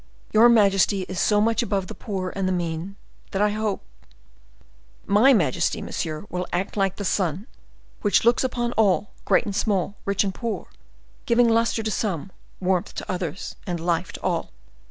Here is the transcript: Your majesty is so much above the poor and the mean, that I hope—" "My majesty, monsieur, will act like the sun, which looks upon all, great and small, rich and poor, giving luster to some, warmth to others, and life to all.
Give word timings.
Your 0.33 0.49
majesty 0.49 1.03
is 1.03 1.19
so 1.19 1.39
much 1.39 1.61
above 1.61 1.85
the 1.85 1.93
poor 1.93 2.33
and 2.35 2.47
the 2.47 2.51
mean, 2.51 2.95
that 3.29 3.39
I 3.43 3.51
hope—" 3.51 3.83
"My 5.05 5.31
majesty, 5.31 5.79
monsieur, 5.79 6.25
will 6.27 6.47
act 6.51 6.75
like 6.75 6.95
the 6.95 7.05
sun, 7.05 7.45
which 8.01 8.25
looks 8.25 8.43
upon 8.43 8.71
all, 8.71 9.11
great 9.25 9.45
and 9.45 9.55
small, 9.55 9.95
rich 10.05 10.23
and 10.23 10.33
poor, 10.33 10.69
giving 11.27 11.47
luster 11.47 11.83
to 11.83 11.91
some, 11.91 12.31
warmth 12.59 12.95
to 12.95 13.11
others, 13.11 13.55
and 13.67 13.79
life 13.79 14.11
to 14.13 14.21
all. 14.23 14.49